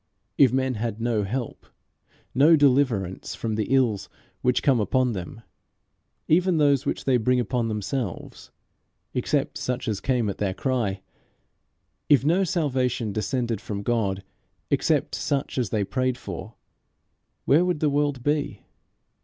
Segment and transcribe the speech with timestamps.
[0.35, 1.63] If men had no help,
[2.33, 4.09] no deliverance from the ills
[4.41, 5.41] which come upon them,
[6.27, 8.49] even those which they bring upon themselves,
[9.13, 11.01] except such as came at their cry;
[12.09, 14.23] if no salvation descended from God,
[14.71, 16.55] except such as they prayed for,
[17.45, 18.63] where would the world be?